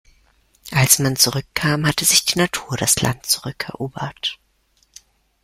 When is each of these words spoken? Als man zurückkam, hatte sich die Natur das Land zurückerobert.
Als 0.71 0.97
man 0.97 1.15
zurückkam, 1.15 1.85
hatte 1.85 2.05
sich 2.05 2.25
die 2.25 2.39
Natur 2.39 2.75
das 2.75 2.99
Land 3.03 3.27
zurückerobert. 3.27 4.39